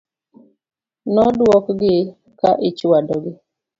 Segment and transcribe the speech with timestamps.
[1.13, 1.95] Nodwok gi
[2.39, 3.33] ka ichwado gi.